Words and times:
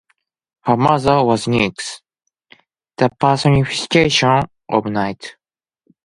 Her 0.63 0.75
mother 0.77 1.23
was 1.23 1.45
Nyx, 1.45 2.01
the 2.97 3.11
personification 3.19 4.41
of 4.67 4.85
night. 4.85 5.35